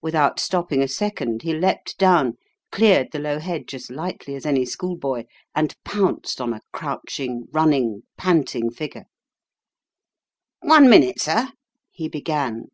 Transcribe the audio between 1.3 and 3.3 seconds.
he leaped down, cleared the